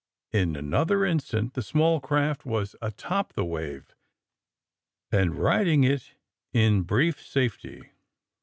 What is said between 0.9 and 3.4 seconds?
in stant the small craft was a top